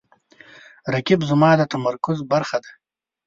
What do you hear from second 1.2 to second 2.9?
زما د تمرکز برخه ده